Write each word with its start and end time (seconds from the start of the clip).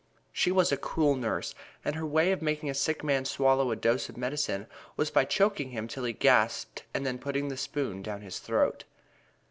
She 0.31 0.51
was 0.51 0.71
a 0.71 0.77
cruel 0.77 1.15
nurse, 1.15 1.53
and 1.85 1.93
her 1.95 2.07
way 2.07 2.31
of 2.31 2.41
making 2.41 2.71
a 2.71 2.73
sick 2.73 3.03
man 3.03 3.23
swallow 3.23 3.69
a 3.69 3.75
dose 3.75 4.09
of 4.09 4.17
medicine 4.17 4.65
was 4.97 5.11
by 5.11 5.25
choking 5.25 5.69
him 5.69 5.87
till 5.87 6.05
he 6.05 6.13
gasped 6.13 6.85
and 6.91 7.05
then 7.05 7.19
putting 7.19 7.49
the 7.49 7.55
spoon 7.55 8.01
down 8.01 8.21
his 8.21 8.39
throat. 8.39 8.83